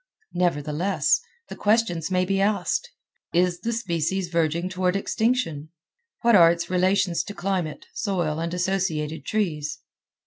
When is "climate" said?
7.35-7.85